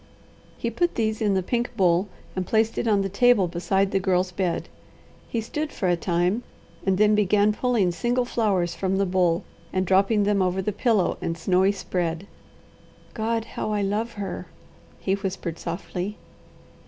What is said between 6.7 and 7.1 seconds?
and